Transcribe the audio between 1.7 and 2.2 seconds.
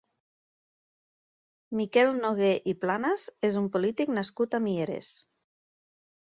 Miquel